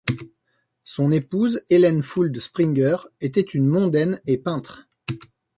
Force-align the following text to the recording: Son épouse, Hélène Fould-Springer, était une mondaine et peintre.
Son 0.83 1.11
épouse, 1.11 1.61
Hélène 1.69 2.01
Fould-Springer, 2.01 2.95
était 3.19 3.39
une 3.43 3.67
mondaine 3.67 4.19
et 4.25 4.39
peintre. 4.39 4.89